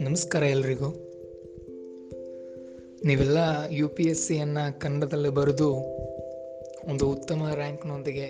[0.00, 0.88] ನಮಸ್ಕಾರ ಎಲ್ರಿಗೂ.
[3.04, 3.38] ನೀವೆಲ್ಲ
[3.70, 5.72] ಯು ಪಿ ಎಸ್ ಸಿಯನ್ನು ಕನ್ನಡದಲ್ಲಿ ಬರೆದು
[6.88, 8.28] ಒಂದು ಉತ್ತಮ ರ್ಯಾಂಕ್ನೊಂದಿಗೆ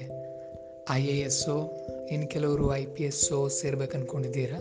[0.91, 1.73] ಐ ಎ ಎಸ್ಸು
[2.13, 4.61] ಇನ್ನು ಕೆಲವರು ಐ ಪಿ ಎಸ್ಸು ಸೇರ್ಬೇಕು ಅಂದ್ಕೊಂಡಿದ್ದೀರಾ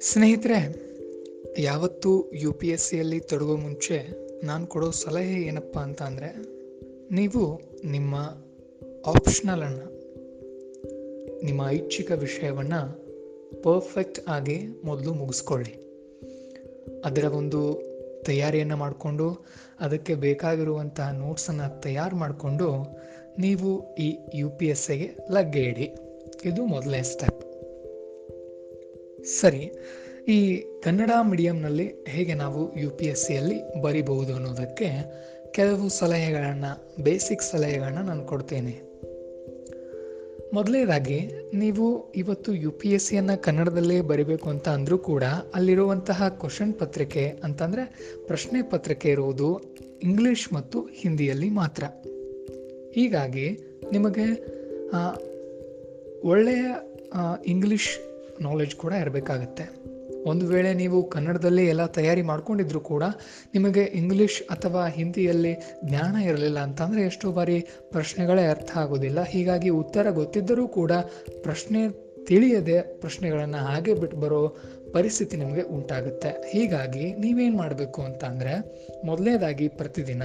[0.00, 0.90] ಸ್ನೇಹಿತರೆ,
[1.58, 4.08] ಯಾವತ್ತೂ ಯು ಪಿ ಎಸ್ ಸಿಯಲ್ಲಿ ತೊಡಗೋ ಮುಂಚೆ
[4.46, 6.60] ನಾನು ಕೊಡೋ ಸಲಹೆ ಏನಪ್ಪ ಅಂತ ಅಂದರೆ
[7.10, 8.14] ನೀವು ನಿಮ್ಮ
[9.06, 10.00] ಆಪ್ಷನಲನ್ನು
[11.44, 12.80] ನಿಮ್ಮ ಐಚ್ಛಿಕ ವಿಷಯವನ್ನು
[13.62, 15.70] ಪರ್ಫೆಕ್ಟ್ ಆಗಿ ಮೊದಲು ಮುಗಿಸ್ಕೊಳ್ಳಿ.
[17.04, 17.82] ಅದರ ಒಂದು
[18.26, 19.46] ತಯಾರಿಯನ್ನು ಮಾಡಿಕೊಂಡು,
[19.80, 22.98] ಅದಕ್ಕೆ ಬೇಕಾಗಿರುವಂತಹ ನೋಟ್ಸನ್ನು ತಯಾರು ಮಾಡಿಕೊಂಡು,
[23.38, 25.94] ನೀವು ಈ ಯು ಪಿ ಎಸ್ ಎಗೆ ಲಗ್ಗೆ ಇಡಿ.
[26.44, 27.42] ಇದು ಮೊದಲನೇ ಸ್ಟೆಪ್
[29.24, 29.72] ಸರಿ,
[30.28, 37.98] ಈ ಕನ್ನಡ ಮೀಡಿಯಂನಲ್ಲಿ ಹೇಗೆ ನಾವು ಯು ಪಿ ಎಸ್ ಸಿಯಲ್ಲಿ ಬರಿಬಹುದು ಅನ್ನೋದಕ್ಕೆ ಕೆಲವು ಸಲಹೆಗಳನ್ನು ಬೇಸಿಕ್ ಸಲಹೆಗಳನ್ನ
[37.98, 38.89] ನಾನು ಕೊಡ್ತೇನೆ.
[40.54, 47.40] ಮೊದಲನೇದಾಗಿ, ನೀವು ಇವತ್ತು ಯು ಪಿ ಎಸ್ ಸಿಯನ್ನು ಕನ್ನಡದಲ್ಲೇ ಬರಿಬೇಕು ಅಂತ ಅಂದರೂ ಕೂಡ ಅಲ್ಲಿರುವಂತಹ ಕ್ವಶನ್ ಪತ್ರಿಕೆ
[47.44, 47.84] ಅಂತಂದರೆ
[48.26, 49.60] ಪ್ರಶ್ನೆ ಪತ್ರಿಕೆ ಇರುವುದು
[50.02, 51.84] ಇಂಗ್ಲಿಷ್ ಮತ್ತು ಹಿಂದಿಯಲ್ಲಿ ಮಾತ್ರ.
[52.94, 53.48] ಹೀಗಾಗಿ
[53.92, 54.26] ನಿಮಗೆ
[56.28, 56.64] ಒಳ್ಳೆಯ
[57.46, 57.90] ಇಂಗ್ಲಿಷ್
[58.42, 59.79] ನಾಲೆಜ್ ಕೂಡ ಇರಬೇಕಾಗತ್ತೆ.
[60.26, 63.02] ಒಂದು ವೇಳೆ ನೀವು ಕನ್ನಡದಲ್ಲಿ ಎಲ್ಲ ತಯಾರಿ ಮಾಡ್ಕೊಂಡಿದ್ರು ಕೂಡ
[63.54, 65.54] ನಿಮಗೆ ಇಂಗ್ಲಿಷ್ ಅಥವಾ ಹಿಂದಿಯಲ್ಲಿ
[65.84, 69.22] ಜ್ಞಾನ ಇರಲಿಲ್ಲ ಅಂತಂದರೆ ಎಷ್ಟೋ ಬಾರಿ ಪ್ರಶ್ನೆಗಳೇ ಅರ್ಥ ಆಗೋದಿಲ್ಲ.
[69.22, 70.92] ಹೀಗಾಗಿ ಉತ್ತರ ಗೊತ್ತಿದ್ದರೂ ಕೂಡ
[71.42, 74.56] ಪ್ರಶ್ನೆ ತಿಳಿಯದೆ ಪ್ರಶ್ನೆಗಳನ್ನು ಹಾಗೆ ಬಿಟ್ಟು ಬರೋ
[74.92, 76.28] ಪರಿಸ್ಥಿತಿ ನಿಮಗೆ ಉಂಟಾಗುತ್ತೆ.
[76.28, 78.54] ಹೀಗಾಗಿ ನೀವೇನು ಮಾಡಬೇಕು ಅಂತ ಅಂದರೆ
[79.04, 80.22] ಮೊದಲನೇದಾಗಿ ಪ್ರತಿದಿನ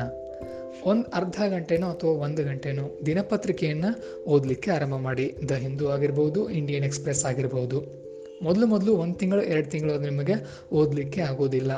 [0.83, 5.35] ಒಂದು ಅರ್ಧ ಗಂಟೆನೋ ಅಥವಾ ಒಂದು ಗಂಟೆನೋ ದಿನಪತ್ರಿಕೆಯನ್ನು ಓದಲಿಕ್ಕೆ ಆರಂಭ ಮಾಡಿ.
[5.49, 8.04] ದ ಹಿಂದೂ ಆಗಿರ್ಬೋದು, ಇಂಡಿಯನ್ ಎಕ್ಸ್ಪ್ರೆಸ್ ಆಗಿರ್ಬೋದು.
[8.41, 10.33] ಮೊದಲು ಮೊದಲು ಒಂದು ತಿಂಗಳು, ಎರಡು ತಿಂಗಳು ನಿಮಗೆ
[10.71, 11.71] ಓದಲಿಕ್ಕೆ ಆಗೋದಿಲ್ಲ.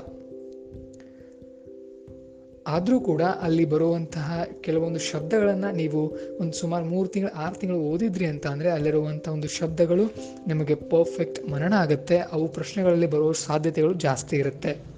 [2.69, 8.47] ಆದರೂ ಕೂಡ ಅಲ್ಲಿ ಬರುವಂತಹ ಕೆಲವೊಂದು ಶಬ್ದಗಳನ್ನು ನೀವು ಒಂದು ಸುಮಾರು ಮೂರು ತಿಂಗಳು, ಆರು ತಿಂಗಳು ಓದಿದ್ರಿ ಅಂತ
[8.47, 10.03] ಅಂದರೆ ಅಲ್ಲಿರುವಂಥ ಒಂದು ಶಬ್ದಗಳು
[10.47, 12.17] ನಿಮಗೆ ಪರ್ಫೆಕ್ಟ್ ಮನನ ಆಗುತ್ತೆ.
[12.17, 14.97] ಅವು ಪ್ರಶ್ನೆಗಳಲ್ಲಿ ಬರುವ ಸಾಧ್ಯತೆಗಳು ಜಾಸ್ತಿ ಇರುತ್ತೆ.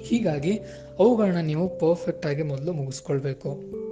[0.00, 0.60] ಹೀಗಾಗಿ
[0.98, 3.83] ಅವುಗಳನ್ನ ನೀವು ಪರ್ಫೆಕ್ಟಾಗಿ ಮೊದಲು ಮುಗಿಸ್ಕೊಳ್ಬೇಕು.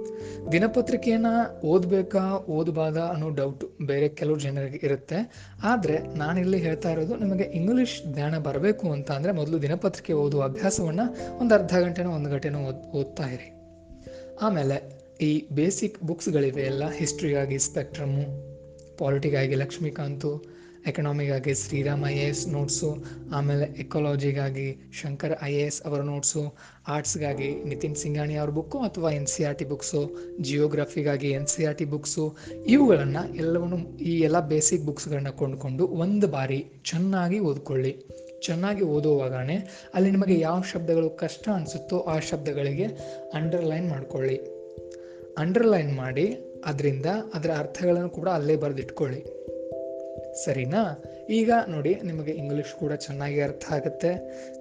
[0.51, 1.33] ದಿನಪತ್ರಿಕೆಯನ್ನು
[1.67, 5.19] ಓದಬೇಕಾ ಓದಬಾರ್ದ ಅನ್ನೋ ಡೌಟ್ ಬೇರೆ ಕೆಲವು ಜನರಿಗೆ ಇರುತ್ತೆ.
[5.63, 11.05] ಆದರೆ ನಾನಿಲ್ಲಿ ಹೇಳ್ತಾ ಇರೋದು ನಿಮಗೆ ಇಂಗ್ಲಿಷ್ ಜ್ಞಾನ ಬರಬೇಕು ಅಂತ ಅಂದರೆ ಮೊದಲು ದಿನಪತ್ರಿಕೆ ಓದುವ ಅಭ್ಯಾಸವನ್ನು
[11.39, 13.49] ಒಂದು ಅರ್ಧ ಗಂಟೆನೋ ಒಂದು ಗಂಟೆನೋ ಓದ್, ಓದ್ತಾ ಇರಿ.
[14.41, 14.77] ಆಮೇಲೆ
[15.21, 18.25] ಈ ಬೇಸಿಕ್ ಬುಕ್ಸ್ಗಳಿವೆ ಎಲ್ಲ ಹಿಸ್ಟ್ರಿಗಾಗಿ ಸ್ಪೆಕ್ಟ್ರಮ್ಮು
[18.97, 20.52] ಪಾಲಿಟಿಗಾಗಿ Laxmikanth
[20.87, 22.89] ಎಕನಾಮಿಗಾಗಿ Shriram I A S notes
[23.31, 26.57] ಆಮೇಲೆ ಎಕೋಲಾಜಿಗಾಗಿ ಶಂಕರ್ ಐ ಎ ಎಸ್ ಅವರ ನೋಟ್ಸು
[26.87, 30.01] ಆರ್ಟ್ಸ್ಗಾಗಿ ನಿತಿನ್ ಸಿಂಗಾಣಿ ಅವ್ರ ಬುಕ್ಕು ಅಥವಾ N C R T books
[30.41, 32.35] ಜಿಯೋಗ್ರಫಿಗಾಗಿ N C R T books
[32.67, 38.05] ಇವುಗಳನ್ನು ಎಲ್ಲವನ್ನು ಈ ಎಲ್ಲ ಬೇಸಿಕ್ ಬುಕ್ಸ್ಗಳನ್ನ ಕೊಂಡುಕೊಂಡು ಒಂದು ಬಾರಿ ಚೆನ್ನಾಗಿ ಓದ್ಕೊಳ್ಳಿ.
[38.41, 42.85] ಚೆನ್ನಾಗಿ ಓದುವಾಗನೇ ಅಲ್ಲಿ ನಿಮಗೆ ಯಾವ ಶಬ್ದಗಳು ಕಷ್ಟ ಅನಿಸುತ್ತೋ ಆ ಶಬ್ದಗಳಿಗೆ
[43.33, 44.35] ಅಂಡರ್ಲೈನ್ ಮಾಡ್ಕೊಳ್ಳಿ.
[45.37, 46.25] ಅಂಡರ್ಲೈನ್ ಮಾಡಿ,
[46.65, 49.21] ಅದರಿಂದ ಅದರ ಅರ್ಥಗಳನ್ನು ಕೂಡ ಅಲ್ಲೇ ಬರೆದಿಟ್ಕೊಳ್ಳಿ.
[50.33, 51.03] ಸರಿನಾ?
[51.29, 54.13] ಈಗ ನೋಡಿ, ನಿಮಗೆ ಇಂಗ್ಲೀಷ್ ಕೂಡ ಚೆನ್ನಾಗಿ ಅರ್ಥ ಆಗುತ್ತೆ.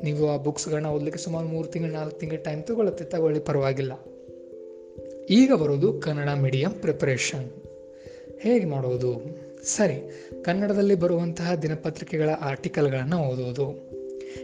[0.05, 3.93] ನೀವು ಆ ಬುಕ್ಸ್ಗಳನ್ನ ಓದಲಿಕ್ಕೆ ಸುಮಾರು ಮೂರು ತಿಂಗಳು, ನಾಲ್ಕು ತಿಂಗಳು ಟೈಮ್ ತಗೊಳ್ಳುತ್ತೆ ತಗೊಳ್ಳಿ, ಪರವಾಗಿಲ್ಲ.
[5.31, 7.51] ಈಗ ಬರೋದು ಕನ್ನಡ ಮೀಡಿಯಂ ಪ್ರಿಪರೇಷನ್
[8.41, 9.23] ಹೇಗೆ ಮಾಡೋದು?
[9.65, 13.93] ಸರಿ, ಕನ್ನಡದಲ್ಲಿ ಬರುವಂತಹ ದಿನಪತ್ರಿಕೆಗಳ ಆರ್ಟಿಕಲ್ಗಳನ್ನು ಓದೋದು.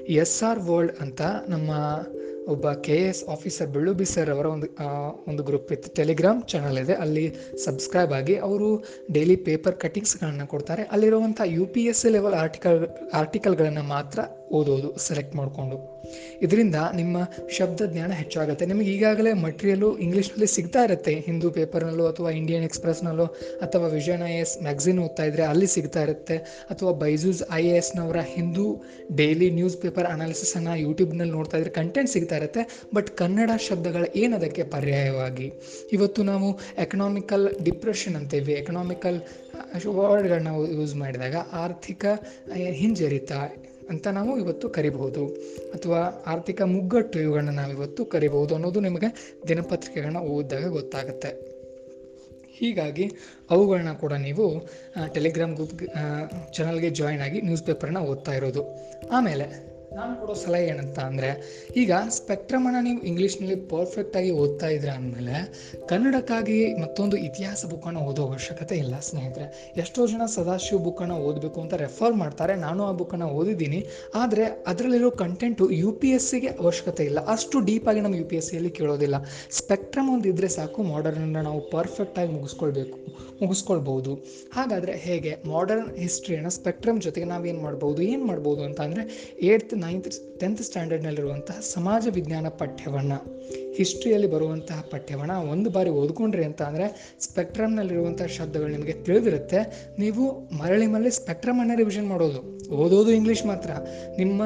[0.08, 1.70] ಎಸ್ ಆರ್ ವರ್ಲ್ಡ್ ಅಂತ ನಮ್ಮ
[2.52, 4.68] ಒಬ್ಬ ಕೆ ಎಸ್ ಆಫೀಸರ್ ಬೆಳ್ಳುಬಿ ಸರ್ ಅವರ ಒಂದು
[5.30, 5.88] ಒಂದು ಗ್ರೂಪ್ ಇತ್ತು.
[5.94, 6.94] ಟೆಲಿಗ್ರಾಮ್ ಚಾನಲ್ ಇದೆ.
[6.94, 7.24] ಅಲ್ಲಿ
[7.64, 8.68] ಸಬ್ಸ್ಕ್ರೈಬ್ ಆಗಿ ಅವರು
[9.10, 10.82] ಡೈಲಿ ಪೇಪರ್ ಕಟಿಂಗ್ಸ್ಗಳನ್ನು ಕೊಡ್ತಾರೆ.
[10.82, 12.80] ಅಲ್ಲಿರುವಂಥ U P S C level article
[13.20, 14.18] ಆರ್ಟಿಕಲ್ಗಳನ್ನು ಮಾತ್ರ
[14.52, 15.97] ಓದೋದು ಸೆಲೆಕ್ಟ್ ಮಾಡಿಕೊಂಡು.
[16.42, 17.16] ಇದರಿಂದ ನಿಮ್ಮ
[17.58, 18.66] ಶಬ್ದ ಜ್ಞಾನ ಹೆಚ್ಚಾಗುತ್ತೆ.
[18.66, 21.14] ನಿಮಗೆ ಈಗಾಗಲೇ ಮಟೀರಿಯಲು ಇಂಗ್ಲೀಷ್ನಲ್ಲಿ ಸಿಗ್ತಾ ಇರುತ್ತೆ.
[21.26, 23.26] ಹಿಂದೂ ಪೇಪರ್ನಲ್ಲೋ ಅಥವಾ ಇಂಡಿಯನ್ ಎಕ್ಸ್ಪ್ರೆಸ್ನಲ್ಲೋ
[23.66, 26.36] ಅಥವಾ ವಿಷನ್ ಐ ಎಸ್ ಮ್ಯಾಗ್ಝಿನ್ ಓದ್ತಾ ಇದ್ರೆ ಅಲ್ಲಿ ಸಿಗ್ತಾ ಇರುತ್ತೆ.
[26.74, 28.66] ಅಥವಾ ಬೈಜೂಸ್ ಐ ಎ ಎಸ್ನವರ ಹಿಂದೂ
[29.14, 32.64] ಡೈಲಿ ನ್ಯೂಸ್ ಪೇಪರ್ ಅನಾಲಿಸಿಸನ್ನು ಯೂಟ್ಯೂಬ್ನಲ್ಲಿ ನೋಡ್ತಾ ಇದ್ರೆ ಕಂಟೆಂಟ್ ಸಿಗ್ತಾ ಇರುತ್ತೆ.
[32.94, 35.48] ಬಟ್ ಕನ್ನಡ ಶಬ್ದಗಳು ಏನದಕ್ಕೆ ಪರ್ಯಾಯವಾಗಿ?
[35.92, 36.48] ಇವತ್ತು ನಾವು
[36.78, 38.52] ಎಕನಾಮಿಕಲ್ ಡಿಪ್ರೆಷನ್ ಅಂತೀವಿ.
[38.52, 39.20] ಎಕನಾಮಿಕಲ್
[39.86, 42.04] ವರ್ಡ್ಗಳನ್ನ ಯೂಸ್ ಮಾಡಿದಾಗ ಆರ್ಥಿಕ
[42.80, 43.32] ಹಿಂಜರಿತ
[43.90, 45.26] ಅಂತ ನಾವು ಇವತ್ತು ಕರಿಬಹುದು.
[45.74, 51.58] ಅಥವಾ ಆರ್ಥಿಕ ಮುಗ್ಗಟ್ಟು ಇವುಗಳನ್ನ ನಾವು ಇವತ್ತು ಕರಿಬಹುದು ಅನ್ನೋದು ನಿಮಗೆ ದಿನಪತ್ರಿಕೆಗಳನ್ನ ಓದಿದಾಗ ಗೊತ್ತಾಗುತ್ತೆ.
[52.58, 53.12] ಹೀಗಾಗಿ
[53.50, 54.68] ಅವುಗಳನ್ನ ಕೂಡ ನೀವು
[55.14, 55.82] ಟೆಲಿಗ್ರಾಮ್ ಗ್ರೂಪ್
[56.52, 58.62] ಚಾನಲ್ಗೆ ಜಾಯ್ನ್ ಆಗಿ ನ್ಯೂಸ್ ಪೇಪರ್ನ ಓದ್ತಾ ಇರೋದು.
[59.12, 61.28] ಆಮೇಲೆ ನಾನು ಕೊಡೋ ಸಲಹೆ ಏನಂತ ಅಂದರೆ,
[61.80, 65.36] ಈಗ ಸ್ಪೆಕ್ಟ್ರಮನ್ನು ನೀವು ಇಂಗ್ಲೀಷ್ನಲ್ಲಿ ಪರ್ಫೆಕ್ಟಾಗಿ ಓದ್ತಾ ಇದ್ರೆ ಅಂದಮೇಲೆ,
[65.90, 69.46] ಕನ್ನಡಕ್ಕಾಗಿ ಮತ್ತೊಂದು ಇತಿಹಾಸ ಬುಕ್ಕನ್ನು ಓದೋ ಅವಶ್ಯಕತೆ ಇಲ್ಲ, ಸ್ನೇಹಿತರೆ.
[69.82, 72.56] ಎಷ್ಟೋ ಜನ ಸದಾಶಿವ ಬುಕ್ಕನ್ನು ಓದಬೇಕು ಅಂತ ರೆಫರ್ ಮಾಡ್ತಾರೆ.
[72.66, 73.80] ನಾನು ಆ ಬುಕ್ಕನ್ನು ಓದಿದ್ದೀನಿ.
[74.22, 77.20] ಆದರೆ ಅದರಲ್ಲಿರೋ ಕಂಟೆಂಟು ಯು ಪಿ ಎಸ್ ಸಿಗೆ ಅವಶ್ಯಕತೆ ಇಲ್ಲ.
[77.36, 79.16] ಅಷ್ಟು ಡೀಪಾಗಿ ನಮ್ಮ ಯು ಪಿ ಎಸ್ ಸಿಯಲ್ಲಿ ಕೇಳೋದಿಲ್ಲ.
[79.60, 82.98] ಸ್ಪೆಕ್ಟ್ರಮ್ ಒಂದು ಇದ್ದರೆ ಸಾಕು ಮಾಡರ್ನನ್ನು ನಾವು ಪರ್ಫೆಕ್ಟಾಗಿ ಮುಗಿಸ್ಕೊಳ್ಬೇಕು,
[83.42, 84.12] ಮುಗಿಸ್ಕೊಳ್ಬೋದು.
[84.58, 85.32] ಹಾಗಾದರೆ ಹೇಗೆ?
[85.54, 88.00] ಮಾಡರ್ನ್ ಹಿಸ್ಟ್ರಿಯನ್ನು ಸ್ಪೆಕ್ಟ್ರಮ್ ಜೊತೆಗೆ ನಾವೇನು ಮಾಡ್ಬೋದು?
[88.12, 89.04] ಏನು ಮಾಡ್ಬೋದು ಅಂತ ಅಂದರೆ
[89.84, 90.08] ನೈನ್ತ್
[90.40, 93.18] ಟೆಂತ್ ಸ್ಟ್ಯಾಂಡರ್ಡ್ನಲ್ಲಿರುವಂತಹ ಸಮಾಜ ವಿಜ್ಞಾನ ಪಠ್ಯವನ್ನು,
[93.78, 96.86] ಹಿಸ್ಟ್ರಿಯಲ್ಲಿ ಬರುವಂತಹ ಪಠ್ಯವನ್ನು ಒಂದು ಬಾರಿ ಓದ್ಕೊಂಡ್ರಿ ಅಂತ ಅಂದರೆ
[97.26, 99.60] ಸ್ಪೆಕ್ಟ್ರಮ್ನಲ್ಲಿರುವಂಥ ಶಬ್ದಗಳು ನಿಮಗೆ ತಿಳಿದಿರುತ್ತೆ.
[100.02, 100.24] ನೀವು
[100.60, 102.40] ಮರಳಿ ಮರಳಿ ಸ್ಪೆಕ್ಟ್ರಮನ್ನು ರಿವಿಷನ್ ಮಾಡೋದು.
[102.82, 103.70] ಓದೋದು ಇಂಗ್ಲೀಷ್ ಮಾತ್ರ.
[104.18, 104.42] ನಿಮ್ಮ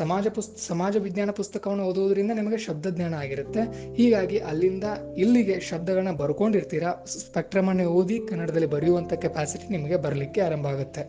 [0.00, 3.62] ಸಮಾಜ ಪುಸ್ತ ಸಮಾಜ ವಿಜ್ಞಾನ ಪುಸ್ತಕವನ್ನು ಓದೋದ್ರಿಂದ ನಿಮಗೆ ಶಬ್ದ ಜ್ಞಾನ ಆಗಿರುತ್ತೆ.
[3.98, 4.86] ಹೀಗಾಗಿ ಅಲ್ಲಿಂದ
[5.24, 11.04] ಇಲ್ಲಿಗೆ ಶಬ್ದಗಳನ್ನ ಬರ್ಕೊಂಡಿರ್ತೀರಾ, ಸ್ಪೆಕ್ಟ್ರಮನ್ನು ಓದಿ ಕನ್ನಡದಲ್ಲಿ ಬರೆಯುವಂಥ ಕೆಪಾಸಿಟಿ ನಿಮಗೆ ಬರಲಿಕ್ಕೆ ಆರಂಭ ಆಗುತ್ತೆ.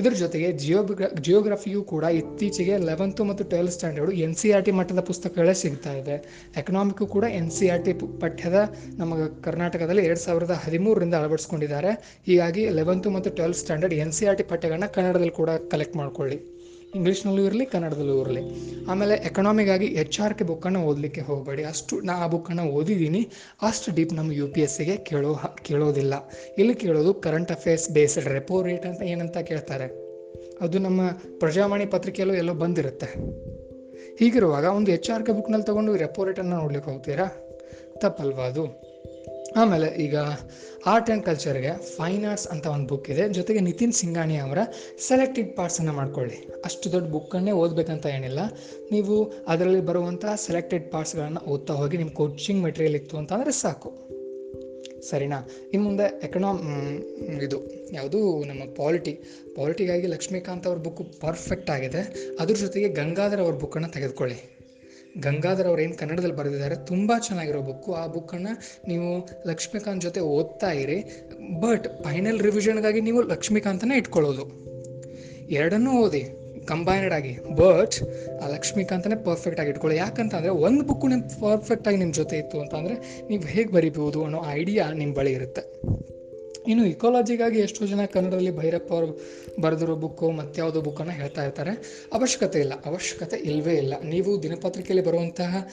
[0.00, 5.02] ಇದರ ಜೊತೆಗೆ ಜಿಯೋಗ್ರ ಜಿಯೋಗ್ರಫಿಯು ಕೂಡ ಇತ್ತೀಚೆಗೆ ಲೆವೆಂತು ಮತ್ತು twelfth standard N C E R T
[5.10, 6.16] ಪುಸ್ತಕಗಳೇ ಸಿಗ್ತಾ ಇದೆ.
[6.60, 7.94] ಎಕನಾಮಿಕ್ಕು ಕೂಡ ಎನ್ ಸಿ ಆರ್ ಟಿ
[8.24, 8.58] ಪಠ್ಯದ
[9.00, 9.14] ನಮ್ಮ
[9.46, 11.92] ಕರ್ನಾಟಕದಲ್ಲಿ ಎರಡು ಸಾವಿರದ ಹದಿಮೂರರಿಂದ ಅಳವಡಿಸ್ಕೊಂಡಿದ್ದಾರೆ.
[12.28, 16.38] ಹೀಗಾಗಿ ಲೆವೆಂತು ಮತ್ತು twelfth standard N C E R ಪಠ್ಯಗಳನ್ನ ಕನ್ನಡದಲ್ಲಿ ಕೂಡ ಕಲೆಕ್ಟ್ ಮಾಡ್ಕೊಳ್ಳಿ.
[16.96, 18.40] ಇಂಗ್ಲೀಷ್ನಲ್ಲೂ ಇರಲಿ, ಕನ್ನಡದಲ್ಲೂ ಇರಲಿ.
[18.84, 21.64] ಆಮೇಲೆ ಎಕನಾಮಿಗಾಗಿ ಎಚ್ ಆರ್ ಕೆ ಬುಕ್ಕನ್ನು ಓದಲಿಕ್ಕೆ ಹೋಗಬೇಡಿ.
[21.64, 23.28] ಅಷ್ಟು ನಾ ಆ ಬುಕ್ಕನ್ನು ಓದಿದ್ದೀನಿ.
[23.62, 26.14] ಅಷ್ಟು ಡೀಪ್ ನಮ್ಮ ಯು ಪಿ ಎಸ್ ಸಿಗೆ ಕೇಳೋ ಕೇಳೋದಿಲ್ಲ.
[26.58, 29.84] ಇಲ್ಲಿ ಕೇಳೋದು current affairs based repo rate ಅಂತ ಏನಂತ ಕೇಳ್ತಾರೆ.
[30.60, 31.00] ಅದು ನಮ್ಮ
[31.38, 33.06] ಪ್ರಜಾವಾಣಿ ಪತ್ರಿಕೆಯಲ್ಲೂ ಎಲ್ಲೋ ಬಂದಿರುತ್ತೆ.
[34.18, 37.24] ಹೀಗಿರುವಾಗ ಒಂದು ಎಚ್ ಆರ್ ಕೆ ಬುಕ್ನಲ್ಲಿ ತೊಗೊಂಡು ರೆಪೋ ರೇಟನ್ನು ನೋಡ್ಲಿಕ್ಕೆ ಹೋಗ್ತೀರಾ?
[37.98, 38.85] ತಪ್ಪಲ್ವಾ ಅದು?
[39.56, 40.16] ಆಮೇಲೆ ಈಗ
[40.86, 43.28] ಆರ್ಟ್ ಆ್ಯಂಡ್ ಕಲ್ಚರ್ಗೆ ಫೈನ್ ಆರ್ಟ್ಸ್ ಅಂತ ಒಂದು ಬುಕ್ ಇದೆ.
[43.28, 44.58] ಜೊತೆಗೆ ನಿತಿನ್ ಸಿಂಗಾಣಿ ಅವರ
[45.08, 46.48] ಸೆಲೆಕ್ಟೆಡ್ ಪಾರ್ಟ್ಸನ್ನು ಮಾಡ್ಕೊಳ್ಳಿ.
[46.64, 48.38] ಅಷ್ಟು ದೊಡ್ಡ ಬುಕ್ಕನ್ನೇ ಓದಬೇಕಂತ ಏನಿಲ್ಲ.
[48.92, 54.06] ನೀವು ಅದರಲ್ಲಿ ಬರುವಂಥ ಸೆಲೆಕ್ಟೆಡ್ ಪಾರ್ಟ್ಸ್ಗಳನ್ನು ಓದ್ತಾ ಹೋಗಿ ನಿಮ್ಮ ಕೋಚಿಂಗ್ ಮೆಟೀರಿಯಲ್ ಇತ್ತು ಅಂತಂದರೆ ಸಾಕು.
[55.10, 55.48] ಸರಿನಾ?
[55.72, 56.60] ಇನ್ನು ಮುಂದೆ ಎಕನಾಮ್
[57.42, 57.58] ಇದು
[57.92, 59.12] ಯಾವುದು ನಮ್ಮ ಪಾಲಿಟಿ
[59.56, 62.32] ಪಾಲಿಟಿಗಾಗಿ ಲಕ್ಷ್ಮೀಕಾಂತ್ ಅವ್ರ ಬುಕ್ಕು ಪರ್ಫೆಕ್ಟ್ ಆಗಿದೆ.
[62.40, 64.55] ಅದ್ರ ಜೊತೆಗೆ ಗಂಗಾಧರ್ ಅವ್ರ ಬುಕ್ಕನ್ನು ತೆಗೆದುಕೊಳ್ಳಿ.
[65.20, 68.58] ಗಂಗಾಧರ್ ಅವ್ರು ಏನು ಕನ್ನಡದಲ್ಲಿ ಬರೆದಿದ್ದಾರೆ, ತುಂಬ ಚೆನ್ನಾಗಿರೋ ಬುಕ್ಕು ಆ ಬುಕ್ಕನ್ನು
[68.88, 71.26] ನೀವು ಲಕ್ಷ್ಮೀಕಾಂತ್ ಜೊತೆ ಓದ್ತಾ ಇರಿ
[71.60, 74.66] ಬಟ್ ಫೈನಲ್ ರಿವಿಷನ್ಗಾಗಿ ನೀವು ಲಕ್ಷ್ಮೀಕಾಂತನೇ ಇಟ್ಕೊಳ್ಳೋದು.
[75.50, 76.24] ಎರಡನ್ನೂ ಓದಿ
[76.66, 77.38] ಕಂಬೈನ್ಡ್ ಆಗಿ.
[77.54, 77.94] ಬಟ್
[78.42, 79.98] ಆ ಲಕ್ಷ್ಮೀಕಾಂತನೇ ಪರ್ಫೆಕ್ಟ್ ಆಗಿ ಇಟ್ಕೊಳ್ಳಿ.
[79.98, 82.94] ಯಾಕಂತಂದರೆ ಒಂದು ಬುಕ್ಕು ನಿಮ್ಮ ಪರ್ಫೆಕ್ಟಾಗಿ ನಿಮ್ಮ ಜೊತೆ ಇತ್ತು ಅಂತಂದರೆ
[83.28, 85.95] ನೀವು ಹೇಗೆ ಬರಿಬೋದು ಅನ್ನೋ ಐಡಿಯಾ ನಿಮ್ಮ ಬಳಿ ಇರುತ್ತೆ.
[86.68, 89.20] ಇನ್ನು ಇಕಾಲಜಿಗಾಗಿ ಎಷ್ಟೋ ಜನ ಕನ್ನಡದಲ್ಲಿ ಭೈರಪ್ಪ ಅವರು
[89.60, 91.70] ಬರೆದಿರೋ ಬುಕ್ಕು ಮತ್ಯಾವುದೋ ಬುಕ್ಕನ್ನು ಹೇಳ್ತಾ ಇರ್ತಾರೆ.
[92.12, 92.72] ಅವಶ್ಯಕತೆ ಇಲ್ಲ.
[92.84, 93.94] ಅವಶ್ಯಕತೆ ಇಲ್ಲವೇ ಇಲ್ಲ.
[94.04, 95.68] ನೀವು ದಿನಪತ್ರಿಕೆಯಲ್ಲಿ ಬರುವಂತಹ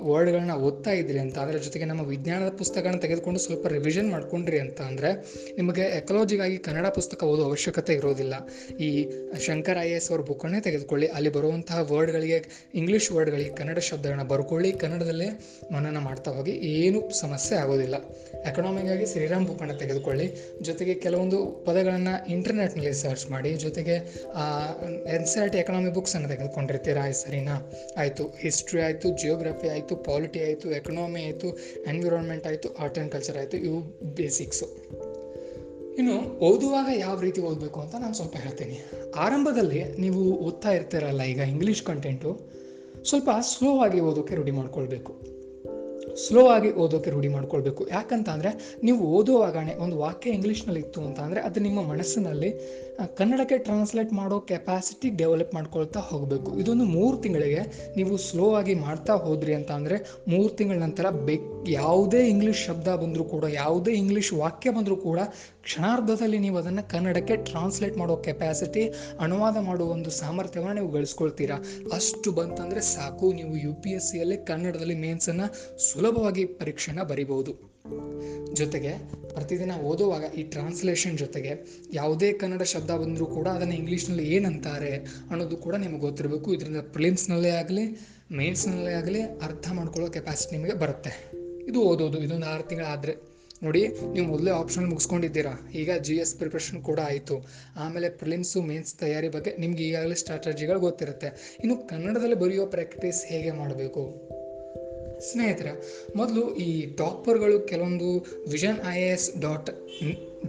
[0.00, 5.12] ವರ್ಡ್ಗಳನ್ನ ಓದ್ತಾ ಇದ್ದೀರಿ ಅಂತ, ಅದರ ಜೊತೆಗೆ ನಮ್ಮ ವಿಜ್ಞಾನದ ಪುಸ್ತಕಗಳನ್ನ ತೆಗೆದುಕೊಂಡು ಸ್ವಲ್ಪ ರಿವಿಷನ್ ಮಾಡ್ಕೊಂಡ್ರಿ ಅಂತ ಅಂದರೆ,
[5.56, 8.34] ನಿಮಗೆ ಎಕಲಾಜಿಗಾಗಿ ಕನ್ನಡ ಪುಸ್ತಕ ಓದೋ ಅವಶ್ಯಕತೆ ಇರೋದಿಲ್ಲ.
[8.76, 9.10] ಈ
[9.46, 11.06] ಶಂಕರ್ ಐ ಎಸ್ ಅವ್ರ ಬುಕ್ಕನ್ನೇ ತೆಗೆದುಕೊಳ್ಳಿ.
[11.06, 12.44] ಅಲ್ಲಿ ಬರುವಂತಹ ವರ್ಡ್ಗಳಿಗೆ
[12.74, 14.72] ಇಂಗ್ಲೀಷ್ ವರ್ಡ್ಗಳಿಗೆ ಕನ್ನಡ ಶಬ್ದಗಳನ್ನ ಬರ್ಕೊಳ್ಳಿ.
[14.72, 15.40] ಕನ್ನಡದಲ್ಲೇ
[15.72, 16.50] ಮನನ ಮಾಡ್ತಾ ಹೋಗಿ.
[16.50, 17.94] ಏನೂ ಸಮಸ್ಯೆ ಆಗೋದಿಲ್ಲ.
[18.50, 20.35] ಎಕನಾಮಿಗಾಗಿ ಶ್ರೀರಾಮ್ ಬುಕ್ಕನ್ನು ತೆಗೆದುಕೊಳ್ಳಿ.
[20.62, 23.96] ಜೊತೆಗೆ ಕೆಲವೊಂದು ಪದಗಳನ್ನು ಇಂಟರ್ನೆಟ್ನಲ್ಲಿ ಸರ್ಚ್ ಮಾಡಿ, ಜೊತೆಗೆ
[25.16, 27.08] ಎನ್ ಸಿ ಆರ್ ಟಿ ಎಕನಾಮಿ ಬುಕ್ಸನ್ನು ತೆಗೆದುಕೊಂಡಿರ್ತೀರಾ?
[27.08, 27.72] ಈ ಸರಿನಾ?
[27.98, 31.50] ಆಯಿತು, ಹಿಸ್ಟ್ರಿ ಆಯಿತು, ಜಿಯೋಗ್ರಫಿ ಆಯಿತು, ಪಾಲಿಟಿ ಆಯಿತು, ಎಕನಾಮಿ ಆಯಿತು,
[31.86, 33.80] ಎನ್ವಿರಾನ್ಮೆಂಟ್ ಆಯಿತು, ಆರ್ಟ್ ಆ್ಯಂಡ್ ಕಲ್ಚರ್ ಆಯಿತು, ಇವು
[34.14, 34.66] ಬೇಸಿಕ್ಸು.
[35.98, 38.78] ಇನ್ನು, ಓದುವಾಗ ಯಾವ ರೀತಿ ಓದಬೇಕು ಅಂತ ನಾನು ಸ್ವಲ್ಪ ಹೇಳ್ತೀನಿ.
[39.16, 42.56] ಆರಂಭದಲ್ಲಿ ನೀವು ಓದ್ತಾ ಇರ್ತೀರಲ್ಲ ಈಗ ಇಂಗ್ಲೀಷ್ ಕಂಟೆಂಟು,
[43.04, 45.35] ಸ್ವಲ್ಪ ಸ್ಲೋ ಆಗಿ ಓದೋಕ್ಕೆ ರೂಢಿ ಮಾಡ್ಕೊಳ್ಬೇಕು.
[46.16, 47.88] ಸ್ಲೋ ಆಗಿ ಓದೋಕೆ ರೂಢಿ ಮಾಡ್ಕೊಳ್ಬೇಕು.
[47.88, 52.50] ಯಾಕಂತ ಅಂದರೆ ನೀವು ಓದುವಾಗಾನೆ ಒಂದು ವಾಕ್ಯ ಇಂಗ್ಲೀಷ್ನಲ್ಲಿ ಇತ್ತು ಅಂತ ಅಂದರೆ ಅದು ನಿಮ್ಮ ಮನಸ್ಸಿನಲ್ಲಿ
[53.18, 56.50] ಕನ್ನಡಕ್ಕೆ ಟ್ರಾನ್ಸ್ಲೇಟ್ ಮಾಡೋ ಕೆಪಾಸಿಟಿ ಡೆವಲಪ್ ಮಾಡ್ಕೊಳ್ತಾ ಹೋಗಬೇಕು.
[56.60, 57.62] ಇದೊಂದು ಮೂರು ತಿಂಗಳಿಗೆ
[57.96, 59.96] ನೀವು ಸ್ಲೋ ಆಗಿ ಮಾಡ್ತಾ ಹೋದ್ರಿ ಅಂತ ಅಂದರೆ
[60.28, 65.20] ಮೂರು ತಿಂಗಳ ನಂತರ ಬೇಕ್, ಯಾವುದೇ ಇಂಗ್ಲೀಷ್ ಶಬ್ದ ಬಂದರೂ ಕೂಡ, ಯಾವುದೇ ಇಂಗ್ಲೀಷ್ ವಾಕ್ಯ ಬಂದರೂ ಕೂಡ
[65.66, 68.84] ಕ್ಷಣಾರ್ಧದಲ್ಲಿ ನೀವು ಅದನ್ನು ಕನ್ನಡಕ್ಕೆ ಟ್ರಾನ್ಸ್ಲೇಟ್ ಮಾಡೋ ಕೆಪಾಸಿಟಿ
[69.20, 71.56] ಅನುವಾದ ಮಾಡುವ ಒಂದು ಸಾಮರ್ಥ್ಯವನ್ನು ನೀವು ಗಳಿಸ್ಕೊಳ್ತೀರಾ.
[71.92, 75.48] ಅಷ್ಟು ಬಂತಂದರೆ ಸಾಕು, ನೀವು ಯು ಪಿ ಎಸ್ ಸಿಯಲ್ಲಿ ಕನ್ನಡದಲ್ಲಿ ಮೇನ್ಸನ್ನು
[75.88, 77.54] ಸುಲಭವಾಗಿ ಪರೀಕ್ಷೆನ ಬರಿಬಹುದು
[78.52, 78.92] ಜೊತೆಗೆ
[79.34, 81.52] ಪ್ರತಿದಿನ ಓದುವಾಗ ಈ ಟ್ರಾನ್ಸ್ಲೇಷನ್ ಜೊತೆಗೆ
[81.94, 84.96] ಯಾವುದೇ ಕನ್ನಡ ಶಬ್ದ ಬಂದರೂ ಕೂಡ ಅದನ್ನು ಇಂಗ್ಲೀಷ್ನಲ್ಲಿ ಏನಂತಾರೆ
[85.30, 86.54] ಅನ್ನೋದು ಕೂಡ ನಿಮಗೆ ಗೊತ್ತಿರಬೇಕು.
[86.54, 91.30] ಇದರಿಂದ ಪ್ರಿಲಿಮ್ಸ್ನಲ್ಲೇ ಆಗಲಿ ಮೇನ್ಸ್ನಲ್ಲೇ ಆಗಲಿ ಅರ್ಥ ಮಾಡ್ಕೊಳ್ಳೋ ಕೆಪಾಸಿಟಿ ನಿಮಗೆ ಬರುತ್ತೆ.
[91.68, 93.36] ಇದು ಓದೋದು, ಇದೊಂದು ಆರು ತಿಂಗಳಾದರೆ.
[93.62, 95.70] ನೋಡಿ, ನೀವು ಮೊದಲೇ ಆಪ್ಷನ್ ಮುಗಿಸ್ಕೊಂಡಿದ್ದೀರಾ?
[95.74, 97.46] ಈಗ ಜಿ ಎಸ್ ಪ್ರಿಪ್ರೇಷನ್ ಕೂಡ ಆಯಿತು.
[97.76, 101.58] ಆಮೇಲೆ ಪ್ರಿಲಿಮ್ಸು ಮೇನ್ಸ್ ತಯಾರಿ ಬಗ್ಗೆ ನಿಮ್ಗೆ ಈಗಾಗಲೇ ಸ್ಟ್ರಾಟಜಿಗಳು ಗೊತ್ತಿರುತ್ತೆ.
[101.60, 104.28] ಇನ್ನು ಕನ್ನಡದಲ್ಲಿ ಬರೆಯೋ ಪ್ರಾಕ್ಟೀಸ್ ಹೇಗೆ ಮಾಡಬೇಕು?
[105.20, 105.72] ಸ್ನೇಹಿತರೆ
[106.16, 108.08] ಮೊದಲು ಈ ಟಾಪರ್ಗಳು ಕೆಲವೊಂದು
[108.50, 109.70] vision I A S dot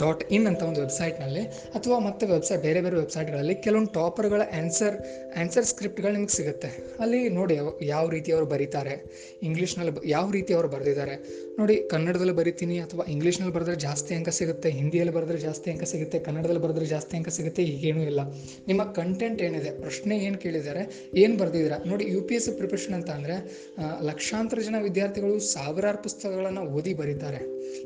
[0.04, 1.44] dot in ಅಂತ ಒಂದು ವೆಬ್ಸೈಟ್ನಲ್ಲಿ
[1.78, 4.96] ಅಥವಾ ಮತ್ತೆ ವೆಬ್ಸೈಟ್ ಬೇರೆ ಬೇರೆ ವೆಬ್ಸೈಟ್ಗಳಲ್ಲಿ ಕೆಲವೊಂದು ಟಾಪರ್ಗಳ ಆನ್ಸರ್
[5.42, 6.70] ಆನ್ಸರ್ ಸ್ಕ್ರಿಪ್ಟ್ಗಳು ನಿಮಗೆ ಸಿಗುತ್ತೆ.
[7.04, 7.56] ಅಲ್ಲಿ ನೋಡಿ
[7.94, 8.96] ಯಾವ ರೀತಿ ಅವರು ಬರೀತಾರೆ.
[9.50, 11.16] ಇಂಗ್ಲೀಷ್ನಲ್ಲಿ ಯಾವ ರೀತಿ ಅವರು ಬರೆದಿದ್ದಾರೆ.
[11.60, 16.62] ನೋಡಿ ಕನ್ನಡದಲ್ಲಿ ಬರಿತೀನಿ ಅಥವಾ ಇಂಗ್ಲೀಷ್ನಲ್ಲಿ ಬರೆದ್ರೆ ಜಾಸ್ತಿ ಅಂಕ ಸಿಗುತ್ತೆ, ಹಿಂದಿಯಲ್ಲಿ ಬರೆದ್ರೆ ಜಾಸ್ತಿ ಅಂಕ ಸಿಗುತ್ತೆ, ಕನ್ನಡದಲ್ಲಿ
[16.66, 18.22] ಬರೆದ್ರೆ ಜಾಸ್ತಿ ಅಂಕ ಸಿಗುತ್ತೆ ಈಗೇನೂ ಇಲ್ಲ.
[18.70, 20.84] ನಿಮ್ಮ ಕಂಟೆಂಟ್ ಏನಿದೆ, ಪ್ರಶ್ನೆ ಏನು ಕೇಳಿದ್ದಾರೆ,
[21.24, 21.80] ಏನು ಬರೆದಿದ್ದೀರಾ?
[21.92, 23.38] ನೋಡಿ U P S C preparation ಅಂತ ಅಂದರೆ
[24.10, 27.42] ಲಕ್ಷಾಂತರ ಜನ ವಿದ್ಯಾರ್ಥಿಗಳು ಸಾವಿರಾರು ಪುಸ್ತಕಗಳನ್ನು ಓದಿ ಬರೀತಾರೆ.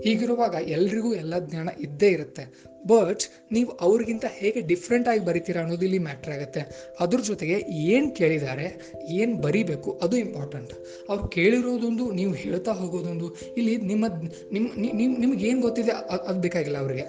[0.05, 2.71] ಹೀಗಿರುವಾಗ ಎಲ್ರಿಗೂ ಎಲ್ಲ ಜ್ಞಾನ ಇದ್ದೇ ಇರುತ್ತೆ.
[2.87, 6.61] ಬಟ್ ನೀವು ಅವ್ರಿಗಿಂತ ಹೇಗೆ ಡಿಫ್ರೆಂಟ್ ಆಗಿ ಬರೀತೀರಾ ಅನ್ನೋದು ಇಲ್ಲಿ ಮ್ಯಾಟ್ರ್ ಆಗುತ್ತೆ.
[6.99, 10.73] ಅದ್ರ ಜೊತೆಗೆ ಏನು ಕೇಳಿದ್ದಾರೆ ಏನು ಬರಿಬೇಕು, ಅದು ಇಂಪಾರ್ಟೆಂಟ್
[11.09, 14.05] ಅವ್ರು ಕೇಳಿರೋದೊಂದು, ನೀವು ಹೇಳ್ತಾ ಹೋಗೋದೊಂದು, ಇಲ್ಲಿ ನಿಮ್ಮ
[14.51, 15.91] ನಿಮ್ಮ ನಿಮ್ಮ ನಿಮ್ಗೆ ಏನು ಗೊತ್ತಿದೆ
[16.27, 17.01] ಅದು ಬೇಕಾಗಿಲ್ಲ ಅವರಿಗೆ.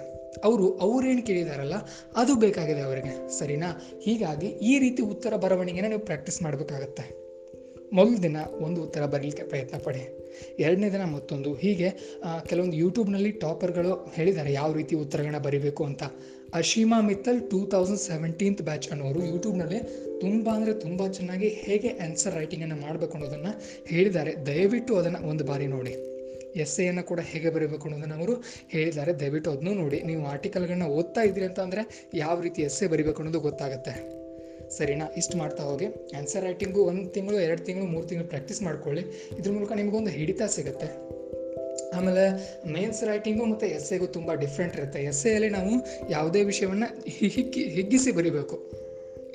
[0.43, 1.73] ಅವರು, ಅವ್ರೇನು ಕೇಳಿದಾರಲ್ಲ,
[2.15, 3.39] ಅದು ಬೇಕಾಗಿದೆ ಅವರಿಗೆ.
[3.39, 3.81] ಸರಿನಾ?
[4.05, 7.22] ಹೀಗಾಗಿ ಈ ರೀತಿ ಉತ್ತರ ಬರವಣಿಗೆನ ನೀವು ಪ್ರಾಕ್ಟೀಸ್ ಮಾಡಬೇಕಾಗತ್ತೆ.
[7.97, 10.03] ಮೊದಲ ದಿನ ಒಂದು ಉತ್ತರ ಬರಲಿಕ್ಕೆ ಪ್ರಯತ್ನ ಪಡಿ.
[10.59, 11.49] ಎರಡನೇ ದಿನ ಮತ್ತೊಂದು.
[11.63, 11.89] ಹೀಗೆ
[12.49, 16.03] ಕೆಲವೊಂದು ಯೂಟ್ಯೂಬ್ನಲ್ಲಿ ಟಾಪರ್ಗಳು ಹೇಳಿದ್ದಾರೆ ಯಾವ ರೀತಿ ಉತ್ತರಗಳನ್ನ ಬರಿಬೇಕು ಅಂತ.
[16.53, 19.79] Ashima Mittal two thousand seventeenth batch ಅನ್ನೋರು ಯೂಟ್ಯೂಬ್ನಲ್ಲಿ
[20.23, 23.53] ತುಂಬ ಅಂದರೆ ತುಂಬ ಚೆನ್ನಾಗಿ ಹೇಗೆ ಆನ್ಸರ್ ರೈಟಿಂಗನ್ನು ಮಾಡಬೇಕು ಅನ್ನೋದನ್ನು
[23.91, 24.33] ಹೇಳಿದ್ದಾರೆ.
[24.45, 25.93] ದಯವಿಟ್ಟು ಅದನ್ನು ಒಂದು ಬಾರಿ ನೋಡಿ.
[26.63, 28.33] ಎಸ್ ಎನ್ನು ಕೂಡ ಹೇಗೆ ಬರೀಬೇಕು ಅನ್ನೋದನ್ನು ಅವರು
[28.75, 29.13] ಹೇಳಿದ್ದಾರೆ.
[29.21, 30.01] ದಯವಿಟ್ಟು ಅದನ್ನೂ ನೋಡಿ.
[30.09, 31.83] ನೀವು ಆರ್ಟಿಕಲ್ಗಳನ್ನ ಓದ್ತಾ ಇದ್ದೀರಿ ಅಂತ ಅಂದರೆ
[32.23, 34.22] ಯಾವ ರೀತಿ ಎಸ್ ಎ ಬರೀಬೇಕು ಅನ್ನೋದು ಗೊತ್ತಾಗುತ್ತೆ.
[34.77, 35.05] ಸರಿನಾ?
[35.17, 35.85] ಇಷ್ಟು ಮಾಡ್ತಾ ಹೋಗಿ.
[36.17, 39.03] ಆನ್ಸರ್ ರೈಟಿಂಗು ಒಂದು ತಿಂಗಳು, ಎರಡು ತಿಂಗಳು, ಮೂರು ತಿಂಗಳು ಪ್ರಾಕ್ಟೀಸ್ ಮಾಡ್ಕೊಳ್ಳಿ.
[39.39, 41.13] ಇದ್ರ ಮೂಲಕ ನಿಮಗೊಂದು ಹಿಡಿತ ಸಿಗುತ್ತೆ.
[41.95, 42.23] ಆಮೇಲೆ
[42.71, 45.03] ಮೇನ್ಸ್ ರೈಟಿಂಗು ಮತ್ತು ಎಸ್ ಎಗೂ ತುಂಬ ಡಿಫ್ರೆಂಟ್ ಇರುತ್ತೆ.
[45.03, 45.71] ಎಸ್ ಎಲ್ಲಿ ನಾವು
[46.11, 48.82] ಯಾವುದೇ ವಿಷಯವನ್ನು ಹಿಗ್ಗಿ, ಹಿಗ್ಗಿಸಿ ಬರಿಬೇಕು.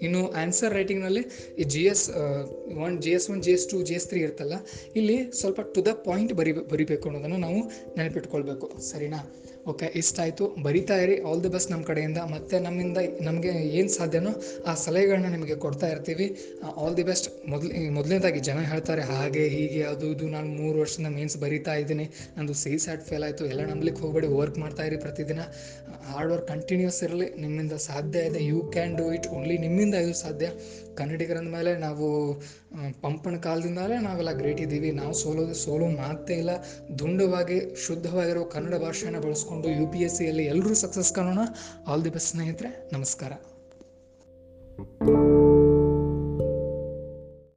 [0.06, 1.24] ಇನ್ನು ಆನ್ಸರ್ ರೈಟಿಂಗ್ನಲ್ಲಿ
[1.58, 2.06] ಈ G S
[2.86, 4.54] one G S one G S two G S three ಇರ್ತಲ್ಲ,
[4.96, 7.60] ಇಲ್ಲಿ ಸ್ವಲ್ಪ ಟು ದ ಪಾಯಿಂಟ್ ಬರಿ, ಬರಿಬೇಕು ಅನ್ನೋದನ್ನು ನಾವು
[7.98, 8.68] ನೆನಪಿಟ್ಕೊಳ್ಬೇಕು.
[8.90, 9.20] ಸರಿನಾ?
[9.70, 10.44] ಓಕೆ ಇಷ್ಟಾಯಿತು.
[10.64, 11.16] ಬರಿತಾ ಇರಿ.
[11.28, 12.20] ಆಲ್ ದಿ ಬೆಸ್ಟ್ ನಮ್ಮ ಕಡೆಯಿಂದ.
[12.34, 14.30] ಮತ್ತು ನಮ್ಮಿಂದ ನಮಗೆ ಏನು ಸಾಧ್ಯನೋ
[14.70, 16.26] ಆ ಸಲಹೆಗಳನ್ನ ನಿಮಗೆ ಕೊಡ್ತಾ ಇರ್ತೀವಿ.
[16.82, 21.36] ಆಲ್ ದಿ ಬೆಸ್ಟ್ ಮೊದಲು ಮೊದಲನೇದಾಗಿ ಜನ ಹೇಳ್ತಾರೆ, ಹಾಗೆ, ಹೀಗೆ, ಅದು, ಇದು, ನಾನು ಮೂರು ವರ್ಷದಿಂದ ಮೇನ್ಸ್
[21.44, 22.06] ಬರಿತಾ ಇದ್ದೀನಿ.
[22.36, 23.46] ನಂದು ಸಿ ಸ್ಯಾಟ್ ಫೇಲ್ ಆಯಿತು.
[23.46, 24.30] ಎಲ್ಲ ನಂಬಲಿಕ್ಕೆ ಹೋಗಬೇಡಿ.
[24.40, 25.40] ವರ್ಕ್ ಮಾಡ್ತಾ ಇರಿ ಪ್ರತಿದಿನ.
[26.12, 27.28] ಹಾರ್ಡ್ ವರ್ಕ್ ಕಂಟಿನ್ಯೂಸ್ ಇರಲಿ.
[27.44, 28.42] ನಿಮ್ಮಿಂದ ಸಾಧ್ಯ ಇದೆ.
[28.44, 30.50] You can do it only ನಿಮ್ಮಿಂದ ಇದು ಸಾಧ್ಯ.
[30.94, 32.34] ಕನ್ನಡಿಗರಂದ ಮೇಲೆ ನಾವು
[33.02, 34.90] ಪಂಪನ ಕಾಲದಿಂದಲೇ ನಾವೆಲ್ಲ ಗ್ರೇಟ್ ಇದ್ದೀವಿ.
[34.90, 36.50] ನಾವು ಸೋಲೋದು ಸೋಲು ಮಾತೇ ಇಲ್ಲ.
[36.98, 41.38] ದುಂಡವಾಗಿ, ಶುದ್ಧವಾಗಿರೋ ಕನ್ನಡ ಭಾಷೆನ ಬಳಸ್ಕೊಂಡು ಯು ಪಿ ಎಸ್ ಸಿಯಲ್ಲಿ ಎಲ್ಲರೂ ಸಕ್ಸಸ್ ಕಾಣೋಣ.
[41.86, 42.90] ಆಲ್ ದಿ ಬೆಸ್ಟ್ ಸ್ನೇಹಿತರೆ.
[42.92, 43.32] ನಮಸ್ಕಾರ.